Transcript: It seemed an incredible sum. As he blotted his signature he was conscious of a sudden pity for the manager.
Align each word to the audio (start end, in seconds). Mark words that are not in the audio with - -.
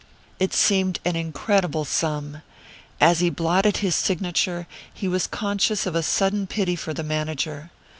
It 0.39 0.51
seemed 0.51 0.99
an 1.05 1.15
incredible 1.15 1.85
sum. 1.85 2.41
As 2.99 3.19
he 3.19 3.29
blotted 3.29 3.77
his 3.77 3.93
signature 3.93 4.65
he 4.91 5.07
was 5.07 5.27
conscious 5.27 5.85
of 5.85 5.93
a 5.93 6.01
sudden 6.01 6.47
pity 6.47 6.75
for 6.75 6.91
the 6.91 7.03
manager. 7.03 7.69